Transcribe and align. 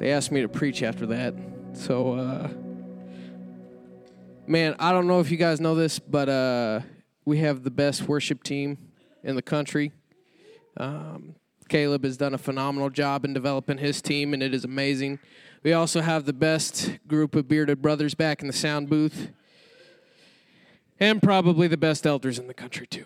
they 0.00 0.12
asked 0.12 0.32
me 0.32 0.40
to 0.40 0.48
preach 0.48 0.82
after 0.82 1.04
that. 1.06 1.34
So, 1.74 2.14
uh, 2.14 2.48
man, 4.46 4.74
I 4.78 4.92
don't 4.92 5.06
know 5.06 5.20
if 5.20 5.30
you 5.30 5.36
guys 5.36 5.60
know 5.60 5.74
this, 5.74 5.98
but 5.98 6.26
uh, 6.26 6.80
we 7.26 7.38
have 7.38 7.62
the 7.62 7.70
best 7.70 8.08
worship 8.08 8.42
team 8.42 8.78
in 9.22 9.36
the 9.36 9.42
country. 9.42 9.92
Um, 10.78 11.34
Caleb 11.68 12.04
has 12.04 12.16
done 12.16 12.32
a 12.32 12.38
phenomenal 12.38 12.88
job 12.88 13.26
in 13.26 13.34
developing 13.34 13.76
his 13.76 14.00
team, 14.00 14.32
and 14.32 14.42
it 14.42 14.54
is 14.54 14.64
amazing. 14.64 15.18
We 15.62 15.74
also 15.74 16.00
have 16.00 16.24
the 16.24 16.32
best 16.32 16.98
group 17.06 17.36
of 17.36 17.46
bearded 17.46 17.82
brothers 17.82 18.14
back 18.14 18.40
in 18.40 18.46
the 18.46 18.54
sound 18.54 18.88
booth, 18.88 19.28
and 20.98 21.22
probably 21.22 21.68
the 21.68 21.76
best 21.76 22.06
elders 22.06 22.38
in 22.38 22.46
the 22.46 22.54
country, 22.54 22.86
too. 22.86 23.04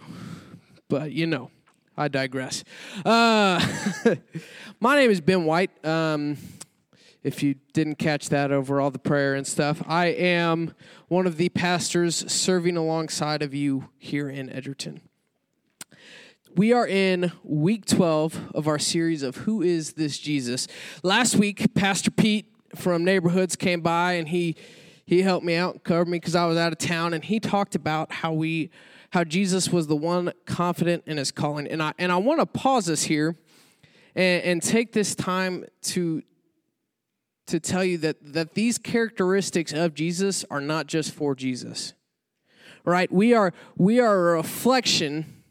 But, 0.88 1.10
you 1.10 1.26
know, 1.26 1.50
I 1.96 2.06
digress. 2.06 2.62
Uh, 3.04 3.60
my 4.80 4.94
name 4.94 5.10
is 5.10 5.20
Ben 5.20 5.44
White. 5.44 5.84
Um, 5.84 6.38
if 7.24 7.42
you 7.42 7.54
didn't 7.72 7.96
catch 7.96 8.28
that 8.28 8.52
over 8.52 8.80
all 8.80 8.90
the 8.90 8.98
prayer 8.98 9.34
and 9.34 9.46
stuff, 9.46 9.82
I 9.88 10.06
am 10.08 10.74
one 11.08 11.26
of 11.26 11.38
the 11.38 11.48
pastors 11.48 12.30
serving 12.30 12.76
alongside 12.76 13.42
of 13.42 13.54
you 13.54 13.88
here 13.98 14.28
in 14.28 14.50
Edgerton. 14.50 15.00
We 16.54 16.72
are 16.72 16.86
in 16.86 17.32
week 17.42 17.86
12 17.86 18.52
of 18.54 18.68
our 18.68 18.78
series 18.78 19.22
of 19.22 19.38
Who 19.38 19.62
is 19.62 19.94
This 19.94 20.18
Jesus? 20.18 20.68
Last 21.02 21.34
week, 21.34 21.74
Pastor 21.74 22.10
Pete 22.10 22.52
from 22.76 23.04
Neighborhoods 23.04 23.56
came 23.56 23.80
by 23.80 24.12
and 24.12 24.28
he 24.28 24.54
he 25.06 25.20
helped 25.20 25.44
me 25.44 25.54
out, 25.54 25.84
covered 25.84 26.08
me 26.08 26.18
because 26.18 26.34
I 26.34 26.46
was 26.46 26.56
out 26.56 26.72
of 26.72 26.78
town, 26.78 27.12
and 27.12 27.22
he 27.22 27.38
talked 27.38 27.74
about 27.74 28.10
how 28.10 28.32
we 28.32 28.70
how 29.10 29.22
Jesus 29.22 29.68
was 29.70 29.86
the 29.86 29.96
one 29.96 30.32
confident 30.46 31.04
in 31.06 31.18
his 31.18 31.30
calling. 31.30 31.66
And 31.68 31.82
I 31.82 31.92
and 31.98 32.12
I 32.12 32.16
want 32.16 32.40
to 32.40 32.46
pause 32.46 32.86
this 32.86 33.04
here 33.04 33.36
and, 34.14 34.42
and 34.44 34.62
take 34.62 34.92
this 34.92 35.14
time 35.14 35.64
to 35.82 36.22
to 37.46 37.60
tell 37.60 37.84
you 37.84 37.98
that 37.98 38.16
that 38.32 38.54
these 38.54 38.78
characteristics 38.78 39.72
of 39.72 39.94
Jesus 39.94 40.44
are 40.50 40.60
not 40.60 40.86
just 40.86 41.12
for 41.12 41.34
Jesus. 41.34 41.94
Right? 42.84 43.10
We 43.12 43.32
are 43.32 43.52
we 43.76 44.00
are 44.00 44.30
a 44.30 44.36
reflection 44.36 45.42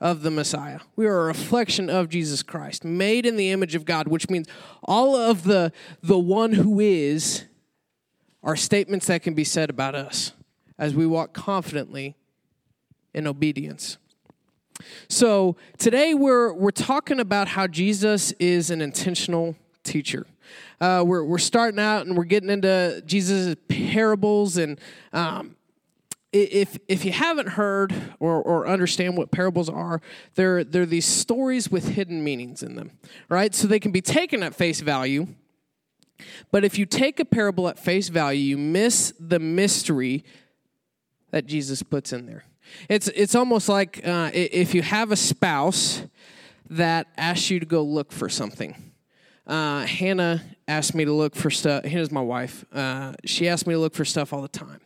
of 0.00 0.22
the 0.22 0.30
Messiah. 0.30 0.80
We 0.94 1.06
are 1.06 1.22
a 1.22 1.24
reflection 1.24 1.88
of 1.88 2.08
Jesus 2.08 2.42
Christ, 2.42 2.84
made 2.84 3.24
in 3.24 3.36
the 3.36 3.50
image 3.50 3.74
of 3.74 3.84
God, 3.84 4.08
which 4.08 4.28
means 4.28 4.48
all 4.82 5.16
of 5.16 5.44
the 5.44 5.72
the 6.02 6.18
one 6.18 6.52
who 6.52 6.80
is 6.80 7.44
are 8.42 8.56
statements 8.56 9.06
that 9.06 9.22
can 9.22 9.34
be 9.34 9.44
said 9.44 9.70
about 9.70 9.94
us 9.94 10.32
as 10.78 10.94
we 10.94 11.06
walk 11.06 11.32
confidently 11.32 12.14
in 13.14 13.26
obedience. 13.26 13.98
So, 15.08 15.56
today 15.78 16.12
we're 16.14 16.52
we're 16.52 16.70
talking 16.70 17.18
about 17.18 17.48
how 17.48 17.66
Jesus 17.66 18.32
is 18.32 18.70
an 18.70 18.82
intentional 18.82 19.56
teacher. 19.82 20.26
Uh, 20.80 21.02
we're, 21.06 21.24
we're 21.24 21.38
starting 21.38 21.80
out 21.80 22.06
and 22.06 22.16
we're 22.16 22.24
getting 22.24 22.50
into 22.50 23.02
Jesus' 23.06 23.56
parables. 23.68 24.56
And 24.56 24.78
um, 25.12 25.56
if, 26.32 26.78
if 26.88 27.04
you 27.04 27.12
haven't 27.12 27.50
heard 27.50 27.94
or, 28.20 28.42
or 28.42 28.66
understand 28.66 29.16
what 29.16 29.30
parables 29.30 29.68
are, 29.68 30.00
they're, 30.34 30.64
they're 30.64 30.86
these 30.86 31.06
stories 31.06 31.70
with 31.70 31.88
hidden 31.88 32.22
meanings 32.22 32.62
in 32.62 32.76
them, 32.76 32.92
right? 33.28 33.54
So 33.54 33.66
they 33.66 33.80
can 33.80 33.92
be 33.92 34.02
taken 34.02 34.42
at 34.42 34.54
face 34.54 34.80
value. 34.80 35.28
But 36.50 36.64
if 36.64 36.78
you 36.78 36.86
take 36.86 37.20
a 37.20 37.24
parable 37.24 37.68
at 37.68 37.78
face 37.78 38.08
value, 38.08 38.40
you 38.40 38.58
miss 38.58 39.12
the 39.18 39.38
mystery 39.38 40.24
that 41.30 41.46
Jesus 41.46 41.82
puts 41.82 42.12
in 42.12 42.26
there. 42.26 42.44
It's, 42.88 43.08
it's 43.08 43.34
almost 43.34 43.68
like 43.68 44.06
uh, 44.06 44.30
if 44.32 44.74
you 44.74 44.82
have 44.82 45.12
a 45.12 45.16
spouse 45.16 46.02
that 46.68 47.06
asks 47.16 47.50
you 47.50 47.60
to 47.60 47.66
go 47.66 47.82
look 47.82 48.12
for 48.12 48.28
something 48.28 48.74
uh, 49.46 49.86
Hannah 49.86 50.42
asked 50.66 50.94
me 50.94 51.04
to 51.04 51.12
look 51.12 51.34
for 51.36 51.50
stuff. 51.50 51.84
Hannah's 51.84 52.10
my 52.10 52.20
wife. 52.20 52.64
Uh, 52.72 53.14
she 53.24 53.48
asked 53.48 53.66
me 53.66 53.74
to 53.74 53.78
look 53.78 53.94
for 53.94 54.04
stuff 54.04 54.32
all 54.32 54.42
the 54.42 54.48
time, 54.48 54.80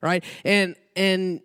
right? 0.00 0.24
And 0.44 0.74
and 0.94 1.40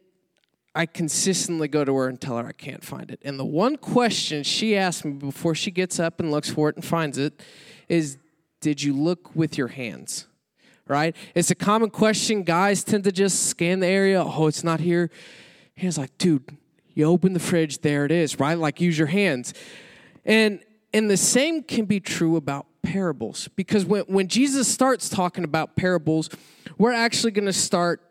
I 0.74 0.86
consistently 0.86 1.68
go 1.68 1.84
to 1.84 1.94
her 1.96 2.08
and 2.08 2.20
tell 2.20 2.38
her 2.38 2.48
I 2.48 2.54
can't 2.54 2.84
find 2.84 3.12
it. 3.12 3.20
And 3.24 3.38
the 3.38 3.46
one 3.46 3.76
question 3.76 4.44
she 4.44 4.78
asks 4.78 5.04
me 5.04 5.12
before 5.12 5.54
she 5.54 5.70
gets 5.70 6.00
up 6.00 6.20
and 6.22 6.32
looks 6.32 6.50
for 6.50 6.70
it 6.70 6.76
and 6.76 6.86
finds 6.86 7.18
it 7.18 7.42
is, 7.90 8.18
"Did 8.62 8.82
you 8.82 8.94
look 8.94 9.36
with 9.36 9.58
your 9.58 9.68
hands?" 9.68 10.28
Right? 10.88 11.16
It's 11.36 11.52
a 11.52 11.56
common 11.56 11.90
question. 11.90 12.44
Guys 12.44 12.84
tend 12.84 13.04
to 13.06 13.12
just 13.12 13.48
scan 13.48 13.80
the 13.80 13.88
area. 13.88 14.24
Oh, 14.26 14.48
it's 14.48 14.64
not 14.64 14.82
here. 14.82 15.10
Hannah's 15.78 15.98
like, 15.98 16.18
dude, 16.18 16.58
you 16.94 17.06
open 17.06 17.32
the 17.34 17.40
fridge, 17.40 17.80
there 17.80 18.04
it 18.04 18.12
is. 18.12 18.40
Right? 18.40 18.58
Like, 18.58 18.82
use 18.82 18.98
your 18.98 19.08
hands. 19.08 19.54
And 20.26 20.60
and 20.94 21.10
the 21.10 21.18
same 21.18 21.64
can 21.64 21.86
be 21.86 22.00
true 22.00 22.36
about 22.36 22.66
parables 22.82 23.48
because 23.56 23.86
when, 23.86 24.04
when 24.04 24.28
Jesus 24.28 24.68
starts 24.68 25.10
talking 25.10 25.44
about 25.44 25.76
parables, 25.76 26.30
we're 26.78 26.94
actually 26.94 27.32
going 27.32 27.46
to 27.46 27.54
start 27.54 28.02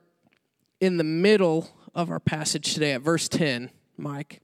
in 0.81 0.97
the 0.97 1.05
middle 1.05 1.69
of 1.95 2.11
our 2.11 2.21
passage 2.21 2.75
today 2.75 2.93
at 2.93 3.03
verse 3.03 3.29
10, 3.29 3.71
Mike. 3.97 4.41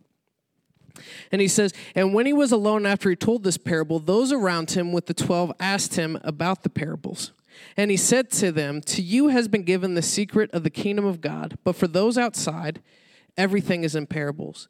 And 1.31 1.41
he 1.41 1.49
says, 1.49 1.73
And 1.95 2.15
when 2.15 2.27
he 2.27 2.33
was 2.33 2.53
alone 2.53 2.87
after 2.87 3.11
he 3.11 3.17
told 3.17 3.45
this 3.45 3.59
parable, 3.59 3.99
those 3.99 4.33
around 4.33 4.71
him 4.73 4.93
with 4.93 5.07
the 5.07 5.15
twelve 5.15 5.53
asked 5.61 5.97
him 5.97 6.19
about 6.23 6.63
the 6.63 6.71
parables. 6.71 7.33
And 7.77 7.91
he 7.91 7.97
said 7.97 8.31
to 8.33 8.53
them, 8.53 8.81
To 8.83 9.03
you 9.03 9.29
has 9.29 9.49
been 9.49 9.63
given 9.63 9.95
the 9.95 10.03
secret 10.03 10.51
of 10.53 10.63
the 10.63 10.71
kingdom 10.71 11.05
of 11.05 11.21
God, 11.21 11.59
but 11.65 11.77
for 11.77 11.87
those 11.87 12.19
outside, 12.19 12.81
everything 13.37 13.85
is 13.85 13.95
in 13.95 14.07
parables 14.07 14.69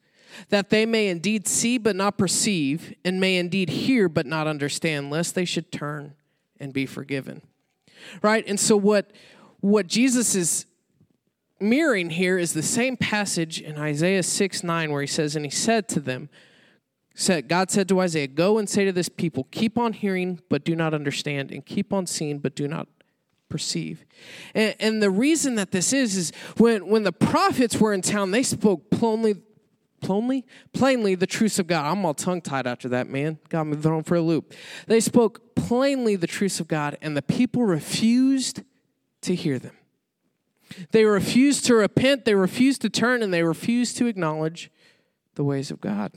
that 0.48 0.70
they 0.70 0.86
may 0.86 1.08
indeed 1.08 1.46
see 1.46 1.78
but 1.78 1.96
not 1.96 2.18
perceive, 2.18 2.94
and 3.04 3.20
may 3.20 3.36
indeed 3.36 3.68
hear 3.68 4.08
but 4.08 4.26
not 4.26 4.46
understand, 4.46 5.10
lest 5.10 5.34
they 5.34 5.44
should 5.44 5.70
turn 5.72 6.14
and 6.58 6.72
be 6.72 6.86
forgiven. 6.86 7.42
Right? 8.22 8.44
And 8.46 8.58
so 8.58 8.76
what 8.76 9.12
what 9.60 9.86
Jesus 9.86 10.34
is 10.34 10.66
mirroring 11.58 12.10
here 12.10 12.38
is 12.38 12.52
the 12.52 12.62
same 12.62 12.96
passage 12.96 13.60
in 13.60 13.78
Isaiah 13.78 14.22
6 14.22 14.62
9, 14.62 14.92
where 14.92 15.00
he 15.00 15.06
says, 15.06 15.34
And 15.34 15.44
he 15.44 15.50
said 15.50 15.88
to 15.88 16.00
them, 16.00 16.28
said, 17.14 17.48
God 17.48 17.70
said 17.70 17.88
to 17.88 18.00
Isaiah, 18.00 18.28
Go 18.28 18.58
and 18.58 18.68
say 18.68 18.84
to 18.84 18.92
this 18.92 19.08
people, 19.08 19.44
keep 19.50 19.78
on 19.78 19.94
hearing, 19.94 20.40
but 20.50 20.64
do 20.64 20.76
not 20.76 20.92
understand, 20.92 21.50
and 21.50 21.64
keep 21.64 21.92
on 21.92 22.06
seeing, 22.06 22.38
but 22.38 22.54
do 22.54 22.68
not 22.68 22.88
perceive. 23.48 24.04
And, 24.54 24.74
and 24.80 25.02
the 25.02 25.10
reason 25.10 25.54
that 25.56 25.70
this 25.70 25.92
is, 25.92 26.16
is 26.16 26.32
when, 26.56 26.86
when 26.88 27.02
the 27.02 27.12
prophets 27.12 27.80
were 27.80 27.92
in 27.92 28.02
town, 28.02 28.30
they 28.30 28.42
spoke 28.42 28.90
plainly, 28.90 29.36
plainly, 30.00 30.44
plainly 30.72 31.14
the 31.14 31.26
truths 31.26 31.58
of 31.58 31.66
God. 31.66 31.86
I'm 31.86 32.04
all 32.04 32.14
tongue 32.14 32.40
tied 32.40 32.66
after 32.66 32.88
that, 32.90 33.08
man. 33.08 33.38
Got 33.48 33.64
me 33.64 33.76
thrown 33.76 34.02
for 34.02 34.16
a 34.16 34.20
loop. 34.20 34.54
They 34.86 35.00
spoke 35.00 35.54
plainly 35.54 36.16
the 36.16 36.26
truths 36.26 36.60
of 36.60 36.68
God, 36.68 36.96
and 37.00 37.16
the 37.16 37.22
people 37.22 37.62
refused 37.62 38.62
to 39.22 39.34
hear 39.34 39.58
them. 39.58 39.76
They 40.90 41.04
refused 41.04 41.64
to 41.66 41.76
repent, 41.76 42.24
they 42.24 42.34
refused 42.34 42.82
to 42.82 42.90
turn, 42.90 43.22
and 43.22 43.32
they 43.32 43.42
refused 43.42 43.96
to 43.98 44.06
acknowledge 44.06 44.70
the 45.36 45.44
ways 45.44 45.70
of 45.70 45.80
God. 45.80 46.12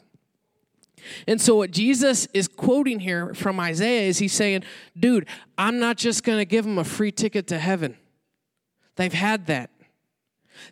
And 1.27 1.39
so, 1.39 1.55
what 1.55 1.71
Jesus 1.71 2.27
is 2.33 2.47
quoting 2.47 2.99
here 2.99 3.33
from 3.33 3.59
Isaiah 3.59 4.07
is 4.07 4.19
he's 4.19 4.33
saying, 4.33 4.63
dude, 4.97 5.27
I'm 5.57 5.79
not 5.79 5.97
just 5.97 6.23
going 6.23 6.37
to 6.37 6.45
give 6.45 6.65
them 6.65 6.77
a 6.77 6.83
free 6.83 7.11
ticket 7.11 7.47
to 7.47 7.59
heaven. 7.59 7.97
They've 8.95 9.13
had 9.13 9.47
that. 9.47 9.69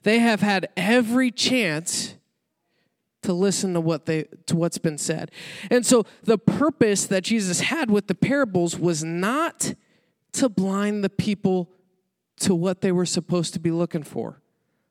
They 0.04 0.20
have 0.20 0.42
had 0.42 0.70
every 0.76 1.32
chance 1.32 2.16
to 3.24 3.34
listen 3.34 3.74
to 3.74 3.82
what 3.82 4.06
they 4.06 4.26
to 4.46 4.56
what's 4.56 4.78
been 4.78 4.98
said. 4.98 5.32
And 5.70 5.86
so 5.86 6.06
the 6.24 6.38
purpose 6.38 7.06
that 7.08 7.24
Jesus 7.24 7.62
had 7.62 7.90
with 7.90 8.08
the 8.08 8.16
parables 8.16 8.78
was 8.78 9.04
not 9.04 9.74
to 10.34 10.50
blind 10.50 11.04
the 11.04 11.10
people 11.10 11.70
to 12.42 12.54
what 12.54 12.82
they 12.82 12.92
were 12.92 13.06
supposed 13.06 13.54
to 13.54 13.60
be 13.60 13.72
looking 13.72 14.04
for. 14.04 14.42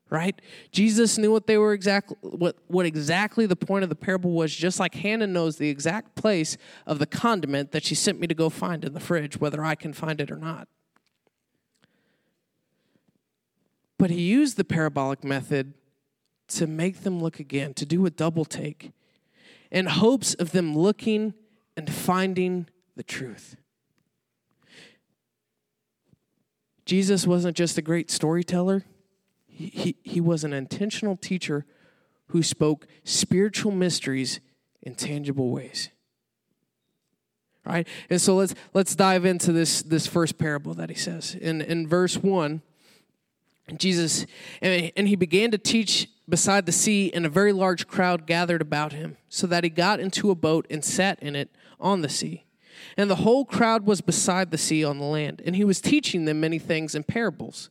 Right? 0.09 0.41
Jesus 0.71 1.19
knew 1.19 1.33
what 1.33 1.49
they 1.49 1.59
were 1.59 1.73
exactly 1.73 2.17
what, 2.21 2.57
what 2.69 2.87
exactly 2.87 3.45
the 3.45 3.57
point 3.57 3.83
of 3.83 3.89
the 3.89 3.97
parable 3.97 4.31
was, 4.31 4.55
just 4.55 4.79
like 4.79 4.95
Hannah 4.95 5.27
knows 5.27 5.57
the 5.57 5.69
exact 5.69 6.15
place 6.15 6.57
of 6.87 7.01
the 7.01 7.07
condiment 7.07 7.73
that 7.73 7.85
she 7.85 7.97
sent 7.97 8.21
me 8.21 8.29
to 8.29 8.35
go 8.35 8.49
find 8.49 8.85
in 8.85 8.95
the 8.95 9.01
fridge, 9.01 9.41
whether 9.41 9.65
I 9.65 9.75
can 9.75 9.93
find 9.93 10.21
it 10.21 10.31
or 10.31 10.37
not. 10.37 10.69
But 13.99 14.11
he 14.11 14.21
used 14.21 14.57
the 14.57 14.65
parabolic 14.65 15.25
method 15.25 15.75
to 16.49 16.69
make 16.69 17.03
them 17.03 17.21
look 17.21 17.41
again, 17.41 17.75
to 17.75 17.85
do 17.85 18.07
a 18.07 18.11
double 18.11 18.45
take, 18.45 18.93
in 19.73 19.87
hopes 19.87 20.35
of 20.35 20.53
them 20.53 20.77
looking 20.77 21.35
and 21.77 21.93
finding 21.93 22.69
the 22.95 23.03
truth. 23.03 23.57
Jesus 26.85 27.27
wasn't 27.27 27.57
just 27.57 27.77
a 27.77 27.83
great 27.83 28.11
storyteller, 28.11 28.85
he, 29.57 29.97
he, 30.03 30.21
was 30.21 30.45
an 30.45 30.53
intentional 30.53 31.17
teacher 31.17 31.65
who 32.27 32.43
spoke 32.43 32.87
spiritual 33.05 33.73
mysteries 33.73 34.41
in 34.83 34.95
tangible 34.95 35.51
ways. 35.51 35.89
Right? 37.65 37.89
And 38.11 38.21
so 38.21 38.37
let's 38.37 38.55
let's 38.75 38.95
dive 38.95 39.25
into 39.25 39.53
this 39.53 39.83
this 39.83 40.07
first 40.07 40.39
parable 40.39 40.75
that 40.75 40.91
he 40.91 40.95
says. 40.95 41.35
In 41.35 41.61
in 41.63 41.89
verse 41.89 42.17
1, 42.17 42.63
Jesus 43.77 44.27
and, 44.61 44.93
and 44.97 45.09
he 45.09 45.17
began 45.17 45.51
to 45.51 45.59
teach 45.59 46.09
beside 46.29 46.67
the 46.67 46.73
sea, 46.73 47.11
and 47.13 47.25
a 47.25 47.31
very 47.31 47.53
large 47.53 47.89
crowd 47.89 48.27
gathered 48.27 48.61
about 48.61 48.93
him, 48.93 49.17
so 49.29 49.47
that 49.47 49.65
he 49.65 49.71
got 49.71 50.01
into 50.01 50.31
a 50.31 50.35
boat 50.35 50.67
and 50.69 50.85
sat 50.85 51.21
in 51.23 51.35
it 51.35 51.51
on 51.81 52.03
the 52.03 52.09
sea. 52.09 52.45
And 52.97 53.11
the 53.11 53.17
whole 53.17 53.45
crowd 53.45 53.87
was 53.87 54.01
beside 54.01 54.51
the 54.51 54.59
sea 54.59 54.85
on 54.85 54.99
the 54.99 55.05
land, 55.05 55.43
and 55.45 55.57
he 55.57 55.65
was 55.65 55.81
teaching 55.81 56.25
them 56.25 56.41
many 56.41 56.59
things 56.59 56.95
in 56.95 57.05
parables. 57.05 57.71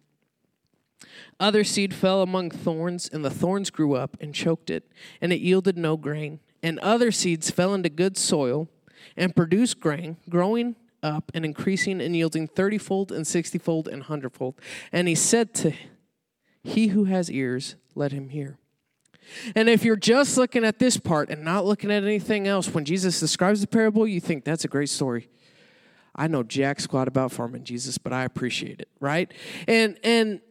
Other 1.41 1.63
seed 1.63 1.93
fell 1.93 2.21
among 2.21 2.51
thorns, 2.51 3.09
and 3.11 3.25
the 3.25 3.31
thorns 3.31 3.71
grew 3.71 3.95
up 3.95 4.15
and 4.21 4.33
choked 4.33 4.69
it, 4.69 4.87
and 5.19 5.33
it 5.33 5.41
yielded 5.41 5.75
no 5.75 5.97
grain. 5.97 6.39
And 6.61 6.77
other 6.79 7.11
seeds 7.11 7.49
fell 7.49 7.73
into 7.73 7.89
good 7.89 8.15
soil 8.15 8.69
and 9.17 9.35
produced 9.35 9.79
grain, 9.79 10.17
growing 10.29 10.75
up 11.01 11.31
and 11.33 11.43
increasing 11.43 11.99
and 11.99 12.15
yielding 12.15 12.47
thirtyfold 12.47 13.09
and 13.09 13.25
sixtyfold 13.25 13.87
and 13.87 14.03
hundredfold. 14.03 14.61
And 14.91 15.07
he 15.07 15.15
said 15.15 15.55
to 15.55 15.73
he 16.63 16.89
who 16.89 17.05
has 17.05 17.31
ears, 17.31 17.75
let 17.95 18.11
him 18.11 18.29
hear. 18.29 18.59
And 19.55 19.67
if 19.67 19.83
you're 19.83 19.95
just 19.95 20.37
looking 20.37 20.63
at 20.63 20.77
this 20.77 20.97
part 20.97 21.31
and 21.31 21.43
not 21.43 21.65
looking 21.65 21.91
at 21.91 22.03
anything 22.03 22.47
else, 22.47 22.71
when 22.71 22.85
Jesus 22.85 23.19
describes 23.19 23.61
the 23.61 23.67
parable, 23.67 24.05
you 24.05 24.19
think 24.19 24.43
that's 24.43 24.63
a 24.63 24.67
great 24.67 24.89
story. 24.89 25.27
I 26.15 26.27
know 26.27 26.43
jack 26.43 26.79
squat 26.79 27.07
about 27.07 27.31
farming 27.31 27.63
Jesus, 27.63 27.97
but 27.97 28.13
I 28.13 28.25
appreciate 28.25 28.79
it, 28.79 28.89
right? 28.99 29.33
And 29.67 29.97
and 30.03 30.41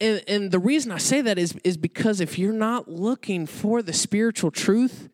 and, 0.00 0.22
and 0.28 0.50
the 0.50 0.58
reason 0.58 0.92
I 0.92 0.98
say 0.98 1.20
that 1.22 1.38
is, 1.38 1.54
is 1.64 1.76
because 1.76 2.20
if 2.20 2.38
you're 2.38 2.52
not 2.52 2.88
looking 2.88 3.46
for 3.46 3.82
the 3.82 3.92
spiritual 3.92 4.50
truth 4.50 5.08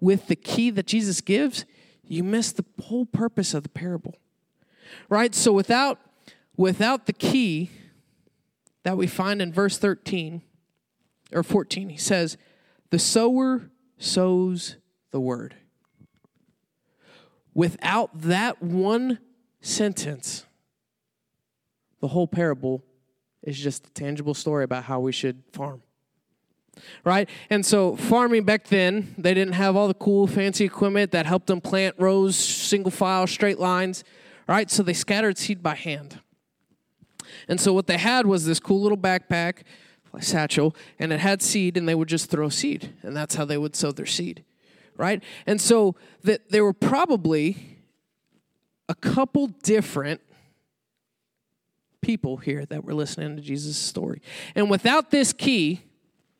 with 0.00 0.26
the 0.26 0.36
key 0.36 0.70
that 0.70 0.86
Jesus 0.86 1.20
gives, 1.20 1.64
you 2.04 2.22
miss 2.22 2.52
the 2.52 2.64
whole 2.82 3.06
purpose 3.06 3.54
of 3.54 3.62
the 3.62 3.68
parable. 3.68 4.14
Right? 5.08 5.34
So 5.34 5.52
without 5.52 6.00
without 6.56 7.06
the 7.06 7.12
key 7.12 7.70
that 8.82 8.96
we 8.96 9.06
find 9.06 9.40
in 9.40 9.52
verse 9.52 9.78
13 9.78 10.42
or 11.32 11.42
14, 11.42 11.90
he 11.90 11.96
says, 11.96 12.36
"The 12.90 12.98
sower 12.98 13.70
sows 13.98 14.76
the 15.10 15.20
word." 15.20 15.56
Without 17.54 18.18
that 18.20 18.62
one 18.62 19.18
sentence, 19.60 20.46
the 22.00 22.08
whole 22.08 22.28
parable 22.28 22.84
is 23.48 23.58
just 23.58 23.86
a 23.86 23.90
tangible 23.90 24.34
story 24.34 24.64
about 24.64 24.84
how 24.84 25.00
we 25.00 25.10
should 25.10 25.42
farm. 25.52 25.82
Right? 27.04 27.28
And 27.50 27.66
so, 27.66 27.96
farming 27.96 28.44
back 28.44 28.68
then, 28.68 29.14
they 29.18 29.34
didn't 29.34 29.54
have 29.54 29.74
all 29.74 29.88
the 29.88 29.94
cool, 29.94 30.26
fancy 30.26 30.64
equipment 30.64 31.10
that 31.10 31.26
helped 31.26 31.48
them 31.48 31.60
plant 31.60 31.96
rows, 31.98 32.36
single 32.36 32.92
file, 32.92 33.26
straight 33.26 33.58
lines. 33.58 34.04
Right? 34.46 34.70
So, 34.70 34.82
they 34.82 34.92
scattered 34.92 35.38
seed 35.38 35.62
by 35.62 35.74
hand. 35.74 36.20
And 37.48 37.60
so, 37.60 37.72
what 37.72 37.88
they 37.88 37.98
had 37.98 38.26
was 38.26 38.46
this 38.46 38.60
cool 38.60 38.80
little 38.80 38.98
backpack, 38.98 39.62
satchel, 40.20 40.76
and 41.00 41.12
it 41.12 41.18
had 41.18 41.42
seed, 41.42 41.76
and 41.76 41.88
they 41.88 41.96
would 41.96 42.08
just 42.08 42.30
throw 42.30 42.48
seed. 42.48 42.94
And 43.02 43.16
that's 43.16 43.34
how 43.34 43.44
they 43.44 43.58
would 43.58 43.74
sow 43.74 43.90
their 43.90 44.06
seed. 44.06 44.44
Right? 44.96 45.22
And 45.46 45.60
so, 45.60 45.96
that 46.22 46.50
there 46.50 46.64
were 46.64 46.72
probably 46.72 47.78
a 48.88 48.94
couple 48.94 49.48
different 49.48 50.20
people 52.00 52.36
here 52.38 52.64
that 52.66 52.84
were 52.84 52.94
listening 52.94 53.36
to 53.36 53.42
Jesus' 53.42 53.76
story. 53.76 54.22
And 54.54 54.70
without 54.70 55.10
this 55.10 55.32
key, 55.32 55.82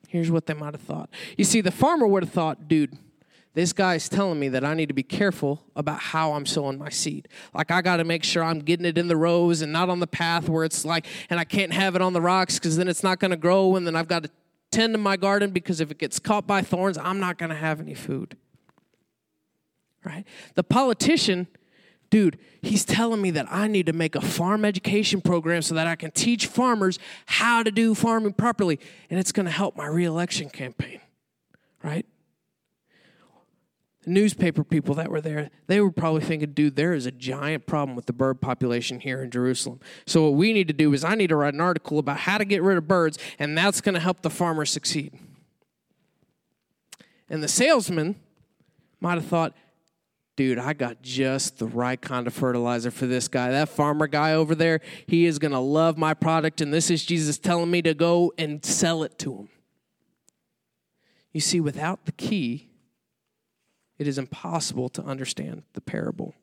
here's 0.09 0.31
what 0.31 0.47
they 0.47 0.55
might 0.55 0.75
have 0.75 0.83
thought. 0.83 1.11
You 1.37 1.45
see, 1.45 1.61
the 1.61 1.71
farmer 1.71 2.07
would 2.07 2.23
have 2.23 2.33
thought, 2.33 2.69
dude, 2.69 2.97
this 3.55 3.73
guy's 3.73 4.09
telling 4.09 4.39
me 4.39 4.49
that 4.51 4.65
I 4.65 4.75
need 4.75 4.87
to 4.87 4.95
be 4.95 5.03
careful 5.03 5.65
about 5.75 5.99
how 5.99 6.35
I'm 6.35 6.47
sowing 6.47 6.79
my 6.79 6.91
seed. 6.91 7.29
Like, 7.53 7.71
I 7.71 7.83
got 7.83 7.97
to 7.97 8.05
make 8.05 8.23
sure 8.23 8.45
I'm 8.45 8.61
getting 8.61 8.87
it 8.87 8.97
in 8.97 9.09
the 9.09 9.17
rows 9.17 9.63
and 9.63 9.73
not 9.73 9.89
on 9.89 10.01
the 10.01 10.07
path 10.07 10.49
where 10.49 10.65
it's 10.65 10.85
like, 10.85 11.07
and 11.29 11.41
I 11.41 11.45
can't 11.45 11.73
have 11.73 11.97
it 11.97 12.03
on 12.03 12.13
the 12.13 12.21
rocks 12.21 12.59
because 12.59 12.77
then 12.77 12.87
it's 12.87 13.03
not 13.03 13.19
going 13.19 13.33
to 13.33 13.37
grow. 13.37 13.75
And 13.75 13.87
then 13.87 13.97
I've 13.97 14.07
got 14.07 14.23
to 14.25 14.31
tend 14.71 14.95
to 14.95 14.99
my 14.99 15.17
garden 15.17 15.51
because 15.51 15.81
if 15.81 15.91
it 15.91 15.99
gets 15.99 16.19
caught 16.19 16.47
by 16.47 16.63
thorns, 16.63 16.99
I'm 16.99 17.19
not 17.19 17.37
going 17.37 17.51
to 17.51 17.57
have 17.57 17.81
any 17.81 17.95
food. 17.95 18.37
Right? 20.05 20.25
The 20.55 20.63
politician 20.63 21.49
dude, 22.11 22.39
he's 22.63 22.85
telling 22.85 23.21
me 23.21 23.31
that 23.33 23.47
I 23.51 23.67
need 23.67 23.87
to 23.87 23.93
make 23.93 24.15
a 24.15 24.21
farm 24.21 24.65
education 24.65 25.21
program 25.21 25.63
so 25.63 25.75
that 25.75 25.87
I 25.87 25.97
can 25.97 26.11
teach 26.11 26.47
farmers 26.47 26.99
how 27.27 27.63
to 27.63 27.71
do 27.71 27.95
farming 27.95 28.35
properly, 28.35 28.79
and 29.11 29.19
it's 29.19 29.33
going 29.33 29.47
to 29.47 29.53
help 29.53 29.77
my 29.77 29.87
reelection 29.87 30.51
campaign, 30.51 31.01
right? 31.83 32.07
The 34.05 34.11
newspaper 34.11 34.65
people 34.65 34.95
that 34.95 35.11
were 35.11 35.21
there, 35.21 35.51
they 35.67 35.81
were 35.81 35.91
probably 35.91 36.23
thinking, 36.23 36.53
dude, 36.53 36.77
there 36.77 36.95
is 36.95 37.05
a 37.05 37.11
giant 37.11 37.67
problem 37.67 37.95
with 37.97 38.07
the 38.07 38.13
bird 38.13 38.41
population 38.41 39.01
here 39.01 39.23
in 39.23 39.31
Jerusalem. 39.31 39.81
So, 40.07 40.25
what 40.25 40.35
we 40.35 40.53
need 40.53 40.69
to 40.69 40.75
do 40.75 40.95
is, 40.95 41.05
I 41.05 41.15
need 41.15 41.29
to 41.29 41.37
write 41.37 41.55
an 41.55 41.61
article 41.61 41.99
about 41.99 42.19
how 42.19 42.39
to 42.39 42.45
get 42.45 42.63
rid 42.63 42.79
of 42.79 42.89
birds, 42.89 43.19
and 43.39 43.59
that's 43.59 43.81
going 43.81 43.95
to 43.95 44.01
help 44.01 44.23
the 44.23 44.31
farmer 44.31 44.65
succeed. 44.65 45.13
And 47.29 47.43
the 47.43 47.49
salesman 47.49 48.17
might 49.01 49.15
have 49.15 49.27
thought, 49.27 49.55
dude, 50.39 50.57
I 50.57 50.73
got 50.73 51.03
just 51.03 51.59
the 51.59 51.67
right 51.67 52.01
kind 52.01 52.29
of 52.29 52.33
fertilizer 52.33 52.93
for 52.93 53.07
this 53.07 53.27
guy. 53.27 53.51
That 53.51 53.69
farmer 53.69 54.07
guy 54.07 54.35
over 54.35 54.55
there, 54.55 54.81
he 55.05 55.27
is 55.27 55.41
going 55.41 55.51
to 55.51 55.59
love 55.59 55.99
my 55.99 56.15
product, 56.15 56.61
and 56.61 56.73
this 56.73 56.93
is 56.93 57.05
Jesus 57.05 57.39
telling 57.39 57.73
me 57.73 57.83
to 57.83 57.93
go 57.93 58.33
and 58.39 58.65
sell 58.65 59.03
it 59.03 59.19
to 59.19 59.35
him. 59.35 59.49
You 61.33 61.41
see, 61.41 61.59
without 61.59 62.05
the 62.05 62.13
key, 62.13 62.71
it 63.99 64.07
is 64.07 64.17
impossible 64.17 64.89
to 64.91 65.03
understand 65.03 65.65
the 65.73 65.81
parable. 65.81 66.37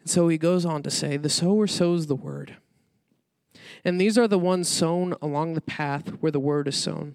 And 0.00 0.10
so 0.10 0.26
he 0.26 0.38
goes 0.38 0.66
on 0.66 0.82
to 0.82 0.90
say, 0.90 1.16
The 1.16 1.30
sower 1.30 1.68
sows 1.68 2.08
the 2.08 2.16
word. 2.16 2.56
And 3.84 4.00
these 4.00 4.18
are 4.18 4.26
the 4.26 4.40
ones 4.40 4.68
sown 4.68 5.14
along 5.22 5.54
the 5.54 5.60
path 5.60 6.08
where 6.20 6.32
the 6.32 6.40
word 6.40 6.66
is 6.66 6.76
sown. 6.76 7.14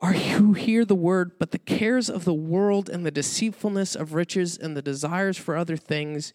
are 0.00 0.14
who 0.14 0.54
hear 0.54 0.84
the 0.84 0.94
word, 0.94 1.32
but 1.38 1.50
the 1.50 1.58
cares 1.58 2.08
of 2.08 2.24
the 2.24 2.34
world 2.34 2.88
and 2.88 3.04
the 3.04 3.10
deceitfulness 3.10 3.94
of 3.94 4.14
riches 4.14 4.56
and 4.56 4.76
the 4.76 4.82
desires 4.82 5.36
for 5.36 5.56
other 5.56 5.76
things 5.76 6.32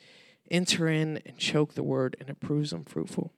enter 0.51 0.87
in 0.87 1.19
and 1.25 1.37
choke 1.37 1.73
the 1.73 1.83
word, 1.83 2.15
and 2.19 2.29
it 2.29 2.39
proves 2.39 2.71
unfruitful. 2.71 3.33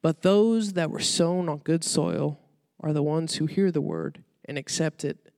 But 0.00 0.22
those 0.22 0.72
that 0.72 0.90
were 0.90 1.00
sown 1.00 1.48
on 1.48 1.58
good 1.58 1.84
soil 1.84 2.40
are 2.80 2.92
the 2.92 3.02
ones 3.02 3.36
who 3.36 3.46
hear 3.46 3.70
the 3.70 3.80
word 3.80 4.22
and 4.44 4.56
accept 4.56 5.04
it 5.04 5.30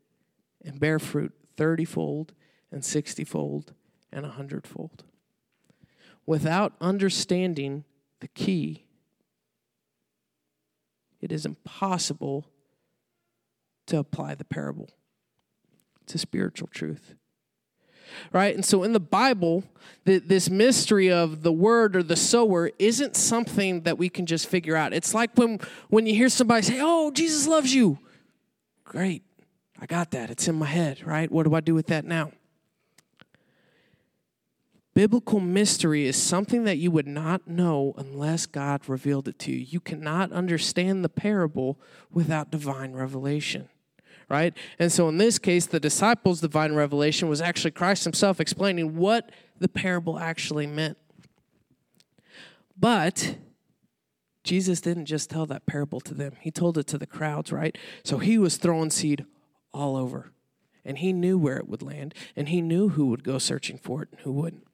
and 0.65 0.79
bear 0.79 0.99
fruit 0.99 1.33
thirtyfold 1.57 2.31
and 2.71 2.85
sixtyfold 2.85 3.73
and 4.13 4.25
a 4.25 4.31
hundredfold. 4.31 5.05
Without 6.27 6.75
understanding 6.81 7.85
the 8.21 8.29
key, 8.29 8.85
it 11.21 11.33
is 11.33 11.47
impossible 11.47 12.47
to 13.89 13.99
apply 13.99 14.35
the 14.35 14.45
parable 14.45 14.91
to 16.07 16.19
spiritual 16.19 16.69
truth. 16.69 17.15
Right? 18.33 18.55
And 18.55 18.65
so 18.65 18.83
in 18.85 18.93
the 18.93 19.01
Bible, 19.01 19.65
the, 20.05 20.19
this 20.19 20.49
mystery 20.49 21.11
of 21.11 21.43
the 21.43 21.53
word 21.53 21.95
or 21.95 22.03
the 22.03 22.17
sower 22.17 22.71
isn't 22.79 23.17
something 23.17 23.83
that 23.83 23.99
we 23.99 24.09
can 24.09 24.25
just 24.25 24.49
figure 24.49 24.77
out. 24.77 24.95
It's 24.95 25.13
like 25.13 25.37
when, 25.37 25.61
when 25.89 26.07
you 26.07 26.15
hear 26.15 26.31
somebody 26.31 26.63
say, 26.63 26.79
Oh, 26.81 27.11
Jesus 27.11 27.47
loves 27.47 27.75
you. 27.75 27.99
Great. 28.85 29.23
I 29.79 29.87
got 29.87 30.11
that. 30.13 30.31
It's 30.31 30.49
in 30.49 30.57
my 30.57 30.67
head, 30.67 31.07
right? 31.07 31.31
What 31.31 31.45
do 31.45 31.55
I 31.55 31.61
do 31.61 31.75
with 31.75 31.89
that 31.89 32.05
now? 32.05 32.33
Biblical 34.95 35.39
mystery 35.39 36.07
is 36.07 36.17
something 36.17 36.65
that 36.65 36.79
you 36.79 36.91
would 36.91 37.07
not 37.07 37.47
know 37.47 37.95
unless 37.97 38.47
God 38.47 38.89
revealed 38.89 39.29
it 39.29 39.39
to 39.41 39.53
you. 39.53 39.59
You 39.59 39.81
cannot 39.81 40.33
understand 40.33 41.05
the 41.05 41.09
parable 41.09 41.79
without 42.11 42.51
divine 42.51 42.95
revelation 42.95 43.69
right? 44.29 44.57
And 44.79 44.93
so 44.93 45.09
in 45.09 45.19
this 45.19 45.39
case, 45.39 45.67
the 45.67 45.81
disciples' 45.81 46.41
divine 46.41 46.75
revelation 46.75 47.29
was 47.29 47.41
actually 47.41 47.71
Christ 47.71 48.05
himself 48.05 48.41
explaining 48.41 48.97
what 48.97 49.31
the 49.59 49.69
parable 49.69 50.19
actually 50.19 50.67
meant. 50.67 50.99
But 52.79 53.37
Jesus 54.45 54.81
didn't 54.81 55.07
just 55.07 55.31
tell 55.31 55.47
that 55.47 55.67
parable 55.67 56.01
to 56.01 56.15
them, 56.15 56.35
he 56.41 56.51
told 56.51 56.79
it 56.79 56.87
to 56.89 56.99
the 56.99 57.07
crowds, 57.07 57.53
right? 57.53 57.77
So 58.05 58.19
he 58.19 58.39
was 58.39 58.57
throwing 58.57 58.91
seed 58.91 59.25
all 59.73 59.97
over. 59.97 60.33
And 60.85 60.99
he 60.99 61.13
knew 61.13 61.37
where 61.37 61.59
it 61.59 61.69
would 61.69 61.83
land, 61.83 62.15
and 62.35 62.49
he 62.49 62.63
knew 62.63 62.91
who 62.91 63.07
would 63.07 63.23
go 63.23 63.37
searching 63.37 63.77
for 63.77 64.05
it 64.05 64.09
and 64.11 64.21
who 64.21 64.33
wouldn't. 64.33 64.68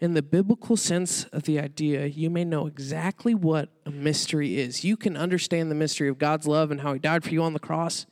In 0.00 0.14
the 0.14 0.22
biblical 0.22 0.76
sense 0.76 1.24
of 1.26 1.44
the 1.44 1.60
idea, 1.60 2.06
you 2.06 2.28
may 2.28 2.44
know 2.44 2.66
exactly 2.66 3.34
what 3.34 3.68
a 3.86 3.90
mystery 3.90 4.58
is. 4.58 4.84
You 4.84 4.96
can 4.96 5.16
understand 5.16 5.70
the 5.70 5.76
mystery 5.76 6.08
of 6.08 6.18
God's 6.18 6.46
love 6.46 6.70
and 6.70 6.80
how 6.80 6.92
he 6.92 6.98
died 6.98 7.22
for 7.22 7.30
you 7.30 7.42
on 7.42 7.52
the 7.52 7.60
cross. 7.60 8.06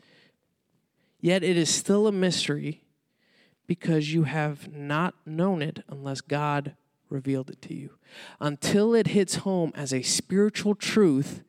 Yet 1.21 1.43
it 1.43 1.57
is 1.57 1.69
still 1.69 2.07
a 2.07 2.13
mystery 2.13 2.85
because 3.67 4.13
you 4.13 4.25
have 4.25 4.73
not 4.73 5.15
known 5.27 5.63
it 5.63 5.85
unless 5.89 6.21
God 6.21 6.75
revealed 7.09 7.51
it 7.51 7.61
to 7.63 7.75
you. 7.75 7.99
Until 8.41 8.95
it 8.95 9.09
hits 9.09 9.37
home 9.37 9.73
as 9.75 9.93
a 9.93 10.03
spiritual 10.03 10.75
truth, 10.75 11.43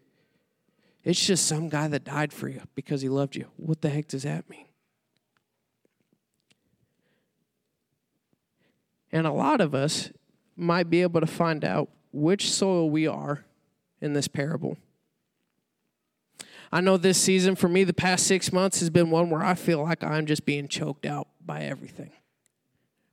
it's 1.04 1.26
just 1.26 1.48
some 1.48 1.70
guy 1.70 1.88
that 1.88 2.04
died 2.04 2.34
for 2.34 2.48
you 2.48 2.62
because 2.76 3.02
he 3.02 3.10
loved 3.10 3.36
you. 3.36 3.48
What 3.58 3.82
the 3.82 3.90
heck 3.90 4.08
does 4.08 4.24
that 4.24 4.50
mean? 4.50 4.66
And 9.12 9.28
a 9.28 9.32
lot 9.32 9.62
of 9.62 9.76
us 9.76 10.10
might 10.62 10.90
be 10.90 11.02
able 11.02 11.20
to 11.22 11.28
find 11.28 11.66
out 11.66 11.90
which 12.14 12.52
soil 12.52 12.90
we 12.90 13.08
are 13.08 13.44
in 14.02 14.14
this 14.14 14.28
parable. 14.28 14.78
I 16.72 16.80
know 16.82 16.98
this 16.98 17.18
season 17.18 17.56
for 17.56 17.68
me, 17.68 17.84
the 17.84 17.94
past 17.94 18.26
six 18.26 18.54
months 18.54 18.80
has 18.80 18.90
been 18.90 19.10
one 19.10 19.30
where 19.30 19.44
I 19.44 19.56
feel 19.56 19.84
like 19.84 20.04
I'm 20.04 20.26
just 20.26 20.46
being 20.46 20.68
choked 20.68 21.06
out 21.06 21.28
by 21.46 21.64
everything. 21.64 22.12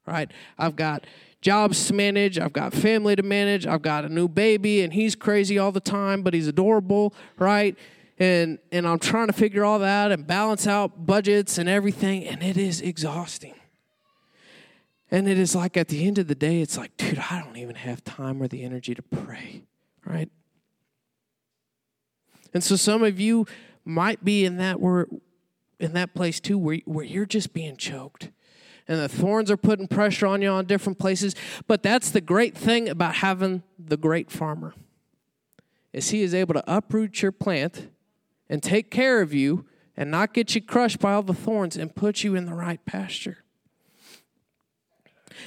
Right? 0.06 0.30
I've 0.56 0.76
got 0.76 1.06
jobs 1.40 1.86
to 1.86 1.94
manage, 1.94 2.38
I've 2.38 2.52
got 2.52 2.72
family 2.72 3.16
to 3.16 3.22
manage, 3.22 3.66
I've 3.66 3.82
got 3.82 4.04
a 4.04 4.08
new 4.08 4.28
baby, 4.28 4.82
and 4.82 4.92
he's 4.92 5.14
crazy 5.14 5.58
all 5.58 5.72
the 5.72 5.80
time, 5.80 6.22
but 6.22 6.34
he's 6.34 6.46
adorable, 6.46 7.14
right? 7.38 7.76
And 8.18 8.58
and 8.72 8.86
I'm 8.86 8.98
trying 8.98 9.28
to 9.28 9.32
figure 9.32 9.64
all 9.64 9.78
that 9.80 10.10
and 10.10 10.26
balance 10.26 10.66
out 10.66 11.06
budgets 11.06 11.58
and 11.58 11.68
everything, 11.68 12.26
and 12.26 12.42
it 12.42 12.56
is 12.56 12.80
exhausting. 12.80 13.54
And 15.10 15.28
it 15.28 15.38
is 15.38 15.54
like 15.54 15.76
at 15.76 15.88
the 15.88 16.06
end 16.06 16.18
of 16.18 16.28
the 16.28 16.34
day, 16.34 16.60
it's 16.60 16.76
like, 16.76 16.96
dude, 16.96 17.18
I 17.30 17.42
don't 17.42 17.56
even 17.56 17.76
have 17.76 18.04
time 18.04 18.42
or 18.42 18.48
the 18.48 18.62
energy 18.62 18.94
to 18.94 19.02
pray, 19.02 19.64
right? 20.04 20.28
And 22.52 22.62
so 22.62 22.76
some 22.76 23.02
of 23.02 23.18
you 23.18 23.46
might 23.84 24.24
be 24.24 24.44
in 24.44 24.58
that 24.58 24.80
where 24.80 25.06
in 25.80 25.92
that 25.92 26.14
place 26.14 26.40
too 26.40 26.58
where, 26.58 26.78
where 26.84 27.04
you're 27.04 27.26
just 27.26 27.52
being 27.52 27.76
choked. 27.76 28.30
And 28.86 28.98
the 28.98 29.08
thorns 29.08 29.50
are 29.50 29.56
putting 29.56 29.86
pressure 29.86 30.26
on 30.26 30.40
you 30.40 30.48
on 30.48 30.64
different 30.64 30.98
places. 30.98 31.34
But 31.66 31.82
that's 31.82 32.10
the 32.10 32.22
great 32.22 32.56
thing 32.56 32.88
about 32.88 33.16
having 33.16 33.62
the 33.78 33.98
great 33.98 34.30
farmer. 34.30 34.74
Is 35.92 36.10
he 36.10 36.22
is 36.22 36.34
able 36.34 36.54
to 36.54 36.64
uproot 36.66 37.22
your 37.22 37.32
plant 37.32 37.90
and 38.48 38.62
take 38.62 38.90
care 38.90 39.20
of 39.20 39.34
you 39.34 39.66
and 39.96 40.10
not 40.10 40.32
get 40.32 40.54
you 40.54 40.62
crushed 40.62 41.00
by 41.00 41.12
all 41.12 41.22
the 41.22 41.34
thorns 41.34 41.76
and 41.76 41.94
put 41.94 42.24
you 42.24 42.34
in 42.34 42.46
the 42.46 42.54
right 42.54 42.84
pasture. 42.86 43.44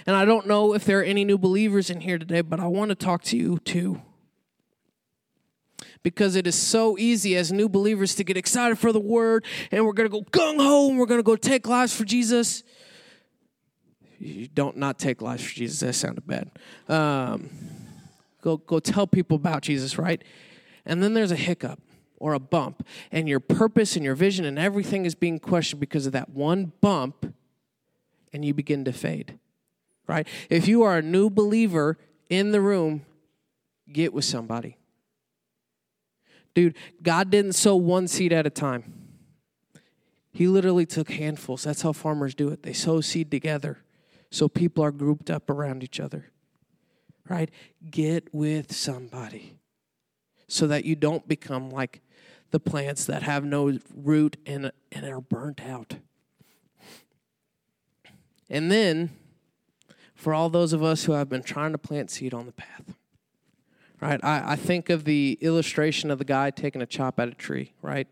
And 0.06 0.16
I 0.16 0.26
don't 0.26 0.48
know 0.48 0.74
if 0.74 0.86
there 0.86 1.00
are 1.00 1.04
any 1.04 1.26
new 1.26 1.38
believers 1.38 1.90
in 1.90 2.02
here 2.02 2.18
today, 2.18 2.42
but 2.42 2.60
I 2.60 2.68
want 2.68 2.90
to 2.90 2.96
talk 2.96 3.24
to 3.24 3.38
you 3.38 3.60
too 3.60 4.02
because 6.04 6.36
it 6.36 6.48
is 6.48 6.56
so 6.56 6.98
easy 6.98 7.36
as 7.36 7.52
new 7.52 7.70
believers 7.70 8.16
to 8.16 8.24
get 8.24 8.38
excited 8.38 8.78
for 8.78 8.92
the 8.92 9.00
word 9.00 9.46
and 9.72 9.86
we're 9.86 9.94
going 9.94 10.10
to 10.10 10.12
go 10.12 10.24
gung 10.32 10.58
ho 10.58 10.90
and 10.90 10.98
we're 10.98 11.06
going 11.06 11.20
to 11.20 11.24
go 11.24 11.36
take 11.36 11.68
lives 11.68 11.96
for 11.96 12.06
Jesus. 12.06 12.64
You 14.20 14.48
don't 14.48 14.78
not 14.78 15.00
take 15.00 15.22
lives 15.22 15.44
for 15.44 15.54
Jesus. 15.54 15.80
That 15.80 15.94
sounded 15.94 16.28
bad. 16.28 16.52
Um, 16.88 17.50
go 18.42 18.58
go 18.58 18.80
tell 18.80 19.08
people 19.08 19.36
about 19.36 19.64
Jesus, 19.64 19.98
right? 19.98 20.24
And 20.86 21.02
then 21.02 21.14
there's 21.14 21.32
a 21.32 21.36
hiccup 21.36 21.80
or 22.18 22.34
a 22.34 22.40
bump, 22.40 22.86
and 23.12 23.28
your 23.28 23.40
purpose 23.40 23.96
and 23.96 24.06
your 24.06 24.14
vision 24.14 24.46
and 24.46 24.60
everything 24.60 25.08
is 25.08 25.16
being 25.16 25.40
questioned 25.40 25.80
because 25.80 26.06
of 26.06 26.12
that 26.14 26.30
one 26.30 26.72
bump, 26.80 27.34
and 28.32 28.46
you 28.46 28.54
begin 28.54 28.86
to 28.86 28.94
fade. 28.94 29.40
Right? 30.12 30.28
If 30.50 30.68
you 30.68 30.84
are 30.84 30.98
a 30.98 31.02
new 31.02 31.30
believer 31.30 31.98
in 32.30 32.52
the 32.52 32.60
room, 32.60 33.06
get 33.90 34.12
with 34.14 34.26
somebody. 34.26 34.76
Dude, 36.54 36.76
God 37.02 37.30
didn't 37.30 37.54
sow 37.54 37.78
one 37.78 38.10
seed 38.10 38.34
at 38.34 38.46
a 38.46 38.50
time. 38.50 38.94
He 40.34 40.50
literally 40.50 40.86
took 40.86 41.12
handfuls. 41.12 41.64
That's 41.64 41.82
how 41.82 41.94
farmers 41.94 42.36
do 42.36 42.50
it. 42.50 42.64
They 42.64 42.74
sow 42.74 43.00
seed 43.00 43.32
together 43.32 43.84
so 44.30 44.50
people 44.50 44.84
are 44.84 44.92
grouped 44.92 45.32
up 45.32 45.50
around 45.50 45.82
each 45.82 45.98
other. 45.98 46.30
Right? 47.30 47.50
Get 47.90 48.34
with 48.34 48.76
somebody 48.76 49.60
so 50.50 50.68
that 50.68 50.84
you 50.84 50.98
don't 50.98 51.26
become 51.26 51.70
like 51.70 52.02
the 52.50 52.60
plants 52.60 53.06
that 53.06 53.24
have 53.24 53.46
no 53.46 53.80
root 53.96 54.36
and, 54.46 54.74
and 54.92 55.06
are 55.06 55.22
burnt 55.22 55.62
out. 55.62 55.96
And 58.50 58.70
then, 58.70 59.12
for 60.22 60.36
all 60.36 60.52
those 60.52 60.72
of 60.72 60.84
us 60.84 61.06
who 61.06 61.14
have 61.14 61.30
been 61.30 61.42
trying 61.42 61.72
to 61.72 61.80
plant 61.80 62.12
seed 62.12 62.32
on 62.32 62.46
the 62.46 62.52
path, 62.52 62.94
right? 64.00 64.24
I, 64.24 64.52
I 64.52 64.56
think 64.56 64.92
of 64.92 65.04
the 65.04 65.36
illustration 65.42 66.12
of 66.12 66.20
the 66.20 66.26
guy 66.26 66.52
taking 66.52 66.80
a 66.80 66.86
chop 66.86 67.20
at 67.20 67.28
a 67.28 67.34
tree, 67.34 67.74
right? 67.82 68.08